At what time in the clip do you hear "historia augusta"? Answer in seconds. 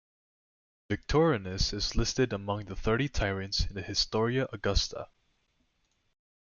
3.83-5.09